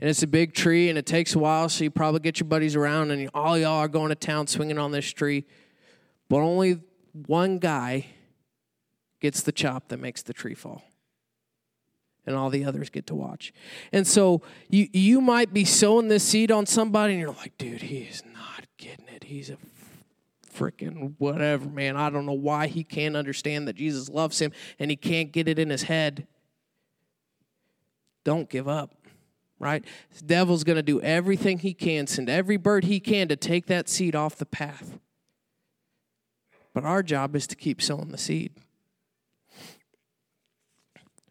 And 0.00 0.08
it's 0.08 0.22
a 0.22 0.26
big 0.26 0.54
tree 0.54 0.88
and 0.88 0.96
it 0.96 1.04
takes 1.04 1.34
a 1.34 1.38
while, 1.38 1.68
so 1.68 1.84
you 1.84 1.90
probably 1.90 2.20
get 2.20 2.40
your 2.40 2.48
buddies 2.48 2.74
around 2.74 3.10
and 3.10 3.28
all 3.34 3.58
y'all 3.58 3.76
are 3.76 3.88
going 3.88 4.08
to 4.08 4.14
town 4.14 4.46
swinging 4.46 4.78
on 4.78 4.90
this 4.90 5.12
tree. 5.12 5.44
But 6.30 6.38
only 6.38 6.80
one 7.26 7.58
guy 7.58 8.06
gets 9.20 9.42
the 9.42 9.52
chop 9.52 9.88
that 9.88 10.00
makes 10.00 10.22
the 10.22 10.32
tree 10.32 10.54
fall. 10.54 10.82
And 12.24 12.36
all 12.36 12.48
the 12.48 12.64
others 12.64 12.88
get 12.88 13.06
to 13.08 13.14
watch. 13.14 13.52
And 13.92 14.06
so 14.06 14.42
you 14.68 14.88
you 14.92 15.20
might 15.20 15.52
be 15.52 15.64
sowing 15.64 16.08
this 16.08 16.24
seed 16.24 16.50
on 16.50 16.66
somebody 16.66 17.14
and 17.14 17.20
you're 17.20 17.32
like, 17.32 17.56
dude, 17.58 17.82
he 17.82 17.98
is 17.98 18.22
not 18.34 18.66
getting 18.76 19.08
it. 19.08 19.24
He's 19.24 19.48
a 19.48 19.56
freaking 20.58 21.14
whatever, 21.18 21.68
man. 21.68 21.96
I 21.96 22.10
don't 22.10 22.26
know 22.26 22.32
why 22.32 22.66
he 22.66 22.84
can't 22.84 23.16
understand 23.16 23.68
that 23.68 23.76
Jesus 23.76 24.08
loves 24.08 24.40
him 24.40 24.52
and 24.78 24.90
he 24.90 24.96
can't 24.96 25.32
get 25.32 25.48
it 25.48 25.58
in 25.58 25.70
his 25.70 25.84
head. 25.84 26.26
Don't 28.24 28.50
give 28.50 28.68
up, 28.68 28.94
right? 29.58 29.84
The 30.18 30.24
devil's 30.24 30.64
going 30.64 30.76
to 30.76 30.82
do 30.82 31.00
everything 31.00 31.58
he 31.58 31.72
can, 31.74 32.06
send 32.06 32.28
every 32.28 32.56
bird 32.56 32.84
he 32.84 33.00
can 33.00 33.28
to 33.28 33.36
take 33.36 33.66
that 33.66 33.88
seed 33.88 34.14
off 34.14 34.36
the 34.36 34.46
path. 34.46 34.98
But 36.74 36.84
our 36.84 37.02
job 37.02 37.34
is 37.34 37.46
to 37.48 37.56
keep 37.56 37.80
sowing 37.80 38.10
the 38.10 38.18
seed. 38.18 38.52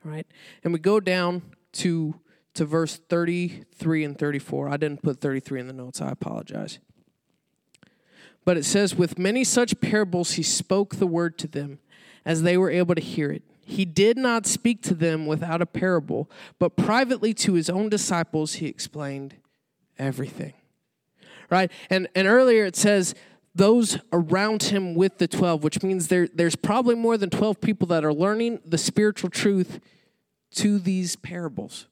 Right? 0.03 0.27
And 0.63 0.73
we 0.73 0.79
go 0.79 0.99
down 0.99 1.41
to 1.73 2.19
to 2.57 2.65
verse 2.65 2.97
33 2.97 4.03
and 4.03 4.17
34. 4.17 4.69
I 4.69 4.77
didn't 4.77 5.03
put 5.03 5.21
33 5.21 5.59
in 5.59 5.67
the 5.67 5.73
notes. 5.73 6.01
I 6.01 6.09
apologize. 6.09 6.79
But 8.47 8.55
it 8.55 8.63
says, 8.63 8.95
With 8.95 9.19
many 9.19 9.43
such 9.43 9.81
parables 9.81 10.31
he 10.31 10.41
spoke 10.41 10.95
the 10.95 11.05
word 11.05 11.37
to 11.39 11.49
them, 11.49 11.79
as 12.23 12.43
they 12.43 12.57
were 12.57 12.69
able 12.69 12.95
to 12.95 13.01
hear 13.01 13.29
it. 13.29 13.43
He 13.65 13.83
did 13.83 14.17
not 14.17 14.45
speak 14.45 14.81
to 14.83 14.93
them 14.93 15.25
without 15.25 15.61
a 15.61 15.65
parable, 15.65 16.31
but 16.57 16.77
privately 16.77 17.33
to 17.33 17.55
his 17.55 17.69
own 17.69 17.89
disciples 17.89 18.53
he 18.53 18.67
explained 18.67 19.35
everything. 19.99 20.53
Right? 21.49 21.69
And, 21.89 22.07
and 22.15 22.25
earlier 22.25 22.63
it 22.63 22.77
says, 22.77 23.15
those 23.53 23.99
around 24.13 24.63
him 24.63 24.95
with 24.95 25.17
the 25.17 25.27
12, 25.27 25.61
which 25.61 25.83
means 25.83 26.07
there, 26.07 26.29
there's 26.33 26.55
probably 26.55 26.95
more 26.95 27.17
than 27.17 27.29
12 27.29 27.59
people 27.59 27.87
that 27.87 28.05
are 28.05 28.13
learning 28.13 28.61
the 28.63 28.77
spiritual 28.77 29.29
truth 29.29 29.81
to 30.51 30.79
these 30.79 31.17
parables. 31.17 31.87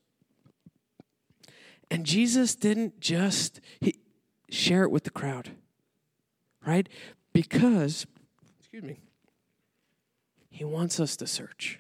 And 1.92 2.06
Jesus 2.06 2.56
didn't 2.56 3.02
just 3.02 3.60
he, 3.82 4.00
share 4.50 4.84
it 4.84 4.92
with 4.92 5.04
the 5.04 5.10
crowd 5.10 5.52
right? 6.66 6.88
Because, 7.34 8.06
excuse 8.60 8.84
me, 8.84 9.00
he 10.50 10.64
wants 10.64 11.00
us 11.00 11.18
to 11.18 11.28
search. 11.28 11.80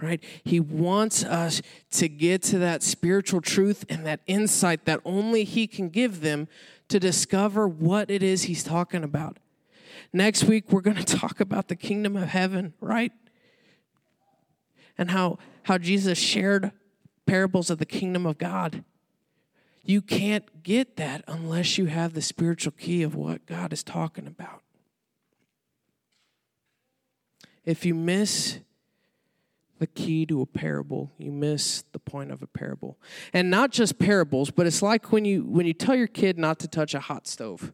Right? 0.00 0.22
He 0.42 0.60
wants 0.60 1.24
us 1.24 1.62
to 1.92 2.08
get 2.08 2.42
to 2.44 2.58
that 2.58 2.82
spiritual 2.82 3.40
truth 3.40 3.84
and 3.88 4.04
that 4.06 4.20
insight 4.26 4.84
that 4.86 5.00
only 5.04 5.44
He 5.44 5.66
can 5.66 5.88
give 5.88 6.20
them 6.20 6.48
to 6.88 6.98
discover 7.00 7.66
what 7.66 8.10
it 8.10 8.22
is 8.22 8.44
He's 8.44 8.64
talking 8.64 9.04
about. 9.04 9.38
Next 10.12 10.44
week, 10.44 10.70
we're 10.70 10.80
going 10.80 10.96
to 11.04 11.04
talk 11.04 11.40
about 11.40 11.68
the 11.68 11.76
kingdom 11.76 12.16
of 12.16 12.28
heaven, 12.28 12.74
right? 12.80 13.12
And 14.98 15.10
how, 15.10 15.38
how 15.64 15.78
Jesus 15.78 16.18
shared 16.18 16.70
parables 17.26 17.70
of 17.70 17.78
the 17.78 17.86
kingdom 17.86 18.26
of 18.26 18.38
God. 18.38 18.84
You 19.84 20.00
can't 20.00 20.62
get 20.62 20.96
that 20.96 21.24
unless 21.28 21.76
you 21.76 21.86
have 21.86 22.14
the 22.14 22.22
spiritual 22.22 22.72
key 22.72 23.02
of 23.02 23.14
what 23.14 23.44
God 23.46 23.72
is 23.72 23.82
talking 23.82 24.26
about. 24.26 24.62
If 27.64 27.84
you 27.84 27.94
miss 27.94 28.60
the 29.78 29.86
key 29.86 30.24
to 30.26 30.40
a 30.40 30.46
parable, 30.46 31.10
you 31.18 31.30
miss 31.30 31.82
the 31.92 31.98
point 31.98 32.30
of 32.30 32.42
a 32.42 32.46
parable. 32.46 32.98
And 33.32 33.50
not 33.50 33.70
just 33.70 33.98
parables, 33.98 34.50
but 34.50 34.66
it's 34.66 34.82
like 34.82 35.12
when 35.12 35.24
you 35.24 35.42
when 35.44 35.66
you 35.66 35.74
tell 35.74 35.94
your 35.94 36.06
kid 36.06 36.38
not 36.38 36.58
to 36.60 36.68
touch 36.68 36.94
a 36.94 37.00
hot 37.00 37.26
stove, 37.26 37.72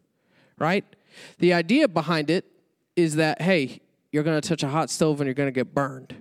right? 0.57 0.83
The 1.39 1.53
idea 1.53 1.87
behind 1.87 2.29
it 2.29 2.45
is 2.95 3.15
that 3.15 3.41
hey, 3.41 3.81
you're 4.11 4.23
going 4.23 4.39
to 4.39 4.47
touch 4.47 4.63
a 4.63 4.67
hot 4.67 4.89
stove 4.89 5.21
and 5.21 5.27
you're 5.27 5.33
going 5.33 5.47
to 5.47 5.53
get 5.53 5.73
burned, 5.73 6.15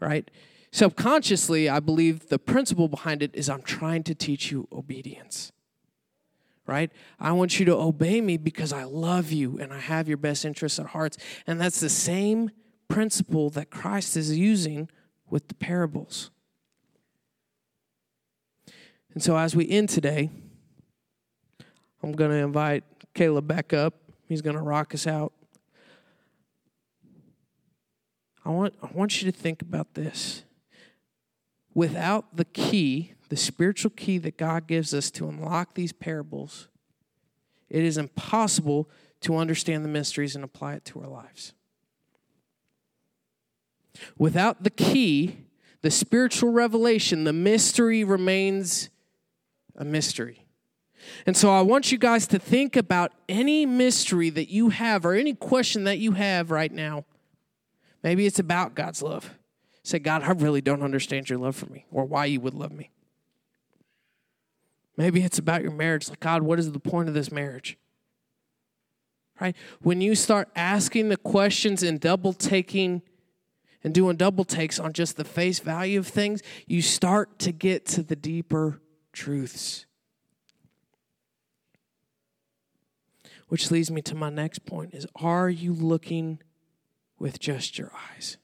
right? 0.00 0.30
Subconsciously, 0.72 1.68
I 1.68 1.80
believe 1.80 2.28
the 2.28 2.38
principle 2.38 2.88
behind 2.88 3.22
it 3.22 3.30
is 3.34 3.48
I'm 3.48 3.62
trying 3.62 4.02
to 4.04 4.14
teach 4.14 4.50
you 4.50 4.68
obedience. 4.72 5.52
Right? 6.66 6.92
I 7.18 7.32
want 7.32 7.58
you 7.58 7.66
to 7.66 7.74
obey 7.74 8.20
me 8.20 8.36
because 8.36 8.72
I 8.72 8.84
love 8.84 9.32
you 9.32 9.58
and 9.58 9.72
I 9.72 9.80
have 9.80 10.06
your 10.06 10.16
best 10.16 10.44
interests 10.44 10.78
at 10.78 10.86
heart. 10.86 11.16
And 11.46 11.60
that's 11.60 11.80
the 11.80 11.88
same 11.88 12.50
principle 12.86 13.50
that 13.50 13.70
Christ 13.70 14.16
is 14.16 14.36
using 14.36 14.88
with 15.28 15.48
the 15.48 15.54
parables. 15.54 16.30
And 19.12 19.22
so 19.22 19.36
as 19.36 19.56
we 19.56 19.68
end 19.68 19.88
today, 19.88 20.30
I'm 22.02 22.12
going 22.12 22.30
to 22.30 22.36
invite 22.36 22.84
Caleb 23.14 23.48
back 23.48 23.72
up. 23.72 23.94
He's 24.28 24.42
going 24.42 24.56
to 24.56 24.62
rock 24.62 24.94
us 24.94 25.08
out. 25.08 25.32
I 28.44 28.50
want, 28.50 28.74
I 28.80 28.88
want 28.92 29.20
you 29.20 29.30
to 29.30 29.36
think 29.36 29.60
about 29.60 29.94
this. 29.94 30.44
Without 31.74 32.36
the 32.36 32.44
key, 32.44 33.14
the 33.28 33.36
spiritual 33.36 33.92
key 33.92 34.18
that 34.18 34.36
God 34.36 34.66
gives 34.66 34.92
us 34.92 35.10
to 35.12 35.28
unlock 35.28 35.74
these 35.74 35.92
parables, 35.92 36.68
it 37.68 37.84
is 37.84 37.96
impossible 37.96 38.88
to 39.20 39.36
understand 39.36 39.84
the 39.84 39.88
mysteries 39.88 40.34
and 40.34 40.44
apply 40.44 40.74
it 40.74 40.84
to 40.86 41.00
our 41.00 41.08
lives. 41.08 41.52
Without 44.18 44.64
the 44.64 44.70
key, 44.70 45.46
the 45.82 45.90
spiritual 45.90 46.50
revelation, 46.50 47.24
the 47.24 47.32
mystery 47.32 48.04
remains 48.04 48.90
a 49.76 49.84
mystery. 49.84 50.46
And 51.26 51.36
so 51.36 51.50
I 51.50 51.62
want 51.62 51.90
you 51.90 51.98
guys 51.98 52.26
to 52.28 52.38
think 52.38 52.76
about 52.76 53.12
any 53.28 53.64
mystery 53.64 54.30
that 54.30 54.48
you 54.48 54.68
have 54.68 55.06
or 55.06 55.14
any 55.14 55.34
question 55.34 55.84
that 55.84 55.98
you 55.98 56.12
have 56.12 56.50
right 56.50 56.70
now. 56.70 57.04
Maybe 58.02 58.26
it's 58.26 58.38
about 58.38 58.74
God's 58.74 59.02
love. 59.02 59.34
Say, 59.82 59.98
God, 59.98 60.22
I 60.22 60.32
really 60.32 60.60
don't 60.60 60.82
understand 60.82 61.30
your 61.30 61.38
love 61.38 61.56
for 61.56 61.66
me 61.66 61.86
or 61.90 62.04
why 62.04 62.26
you 62.26 62.40
would 62.40 62.54
love 62.54 62.72
me. 62.72 62.90
Maybe 64.96 65.22
it's 65.22 65.38
about 65.38 65.62
your 65.62 65.72
marriage. 65.72 66.08
Like, 66.08 66.20
God, 66.20 66.42
what 66.42 66.58
is 66.58 66.70
the 66.70 66.78
point 66.78 67.08
of 67.08 67.14
this 67.14 67.32
marriage? 67.32 67.78
Right? 69.40 69.56
When 69.80 70.02
you 70.02 70.14
start 70.14 70.50
asking 70.54 71.08
the 71.08 71.16
questions 71.16 71.82
and 71.82 71.98
double 71.98 72.34
taking 72.34 73.00
and 73.82 73.94
doing 73.94 74.16
double 74.16 74.44
takes 74.44 74.78
on 74.78 74.92
just 74.92 75.16
the 75.16 75.24
face 75.24 75.58
value 75.58 75.98
of 75.98 76.06
things, 76.06 76.42
you 76.66 76.82
start 76.82 77.38
to 77.38 77.52
get 77.52 77.86
to 77.86 78.02
the 78.02 78.16
deeper 78.16 78.82
truths. 79.12 79.86
Which 83.48 83.70
leads 83.70 83.90
me 83.90 84.02
to 84.02 84.14
my 84.14 84.28
next 84.28 84.66
point 84.66 84.94
is 84.94 85.06
are 85.16 85.48
you 85.48 85.72
looking 85.72 86.40
with 87.18 87.40
just 87.40 87.78
your 87.78 87.90
eyes? 88.14 88.36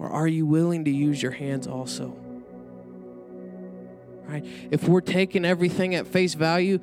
Or 0.00 0.08
are 0.08 0.26
you 0.26 0.46
willing 0.46 0.86
to 0.86 0.90
use 0.90 1.22
your 1.22 1.32
hands 1.32 1.66
also? 1.66 2.16
Right? 4.24 4.44
If 4.70 4.88
we're 4.88 5.02
taking 5.02 5.44
everything 5.44 5.94
at 5.94 6.06
face 6.06 6.32
value, 6.32 6.78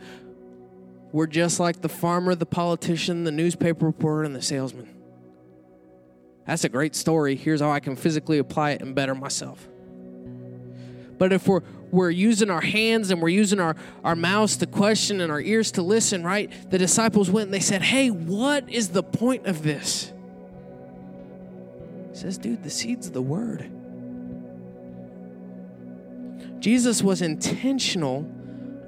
we're 1.11 1.25
just 1.25 1.59
like 1.59 1.81
the 1.81 1.89
farmer, 1.89 2.35
the 2.35 2.45
politician, 2.45 3.23
the 3.23 3.31
newspaper 3.31 3.87
reporter, 3.87 4.23
and 4.23 4.35
the 4.35 4.41
salesman. 4.41 4.87
That's 6.45 6.63
a 6.63 6.69
great 6.69 6.95
story. 6.95 7.35
Here's 7.35 7.59
how 7.59 7.71
I 7.71 7.79
can 7.79 7.95
physically 7.95 8.37
apply 8.37 8.71
it 8.71 8.81
and 8.81 8.93
better 8.93 9.15
myself. 9.15 9.67
But 11.17 11.33
if 11.33 11.47
we're 11.47 11.63
we're 11.89 12.11
using 12.11 12.51
our 12.51 12.61
hands 12.61 13.09
and 13.09 13.21
we're 13.21 13.29
using 13.29 13.61
our, 13.61 13.75
our 14.03 14.15
mouths 14.15 14.57
to 14.57 14.67
question 14.67 15.21
and 15.21 15.31
our 15.31 15.39
ears 15.39 15.71
to 15.71 15.81
listen, 15.81 16.21
right? 16.21 16.51
The 16.69 16.77
disciples 16.77 17.31
went 17.31 17.45
and 17.45 17.53
they 17.53 17.61
said, 17.61 17.81
Hey, 17.81 18.11
what 18.11 18.69
is 18.69 18.89
the 18.89 19.01
point 19.01 19.47
of 19.47 19.63
this? 19.63 20.11
Says, 22.17 22.39
dude, 22.39 22.63
the 22.63 22.69
seed's 22.71 23.05
of 23.05 23.13
the 23.13 23.21
word. 23.21 23.69
Jesus 26.59 27.03
was 27.03 27.21
intentional 27.21 28.27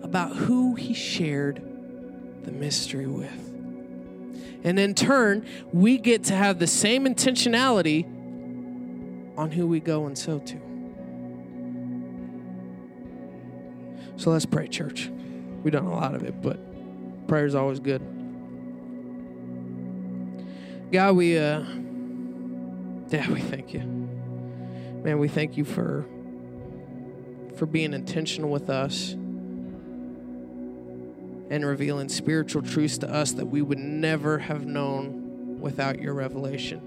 about 0.02 0.36
who 0.36 0.74
he 0.74 0.96
shared 0.96 1.62
the 2.42 2.52
mystery 2.52 3.06
with. 3.06 3.54
And 4.64 4.80
in 4.80 4.96
turn, 4.96 5.46
we 5.72 6.00
get 6.00 6.24
to 6.24 6.34
have 6.34 6.58
the 6.58 6.66
same 6.66 7.06
intentionality 7.06 8.06
on 9.38 9.52
who 9.52 9.68
we 9.68 9.80
go 9.80 10.08
and 10.08 10.18
sow 10.18 10.40
to. 10.40 10.60
So 14.18 14.32
let's 14.32 14.48
pray, 14.48 14.68
church. 14.68 15.12
We've 15.62 15.72
done 15.72 15.86
a 15.86 15.94
lot 15.94 16.16
of 16.16 16.24
it, 16.24 16.42
but 16.42 16.58
prayer 17.28 17.46
is 17.46 17.54
always 17.54 17.80
good. 17.80 18.02
God, 20.92 21.16
we 21.16 21.38
uh 21.38 21.64
yeah, 23.10 23.32
we 23.32 23.42
thank 23.42 23.74
you. 23.74 23.80
Man, 25.04 25.20
we 25.20 25.28
thank 25.28 25.58
you 25.58 25.66
for 25.66 26.06
for 27.56 27.66
being 27.66 27.94
intentional 27.94 28.50
with 28.50 28.70
us 28.70 29.12
and 31.50 31.66
revealing 31.66 32.08
spiritual 32.08 32.62
truths 32.62 32.98
to 33.00 33.14
us 33.14 33.34
that 33.34 33.48
we 33.48 33.62
would 33.62 33.80
never 33.80 34.40
have 34.40 34.66
known 34.66 35.60
without 35.60 36.00
your 36.00 36.14
revelation. 36.14 36.80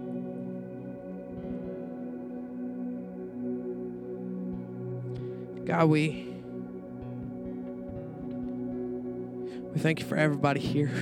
God, 5.67 5.89
we 5.89 6.33
We 9.73 9.81
thank 9.81 10.01
you 10.01 10.07
for 10.07 10.17
everybody 10.17 10.61
here. 10.61 10.89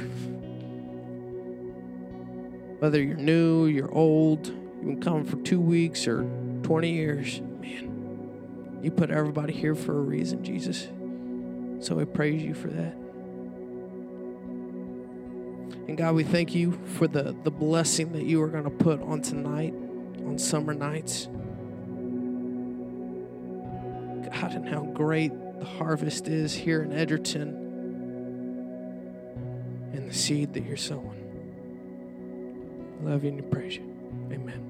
Whether 2.78 3.02
you're 3.02 3.16
new, 3.16 3.66
you're 3.66 3.92
old, 3.92 4.52
you've 4.80 4.88
been 4.88 5.02
coming 5.02 5.24
for 5.24 5.36
two 5.36 5.60
weeks 5.60 6.06
or 6.06 6.22
20 6.62 6.90
years, 6.90 7.40
man, 7.60 8.80
you 8.82 8.90
put 8.90 9.10
everybody 9.10 9.52
here 9.52 9.74
for 9.74 9.98
a 9.98 10.00
reason, 10.00 10.42
Jesus. 10.42 10.88
So 11.84 11.96
we 11.96 12.04
praise 12.04 12.42
you 12.42 12.54
for 12.54 12.68
that. 12.68 12.94
And 15.88 15.98
God, 15.98 16.14
we 16.14 16.24
thank 16.24 16.54
you 16.54 16.78
for 16.84 17.06
the, 17.08 17.34
the 17.42 17.50
blessing 17.50 18.12
that 18.12 18.24
you 18.24 18.40
are 18.42 18.48
going 18.48 18.64
to 18.64 18.70
put 18.70 19.02
on 19.02 19.22
tonight, 19.22 19.74
on 20.24 20.38
summer 20.38 20.72
nights. 20.72 21.26
God, 24.32 24.52
and 24.52 24.68
how 24.68 24.84
great 24.84 25.32
the 25.58 25.64
harvest 25.64 26.28
is 26.28 26.54
here 26.54 26.82
in 26.82 26.92
Edgerton 26.92 27.48
and 29.92 30.08
the 30.08 30.14
seed 30.14 30.54
that 30.54 30.64
you're 30.64 30.76
sowing. 30.76 31.16
love 33.02 33.24
you 33.24 33.30
and 33.30 33.50
praise 33.50 33.76
you. 33.76 33.82
Amen. 34.32 34.69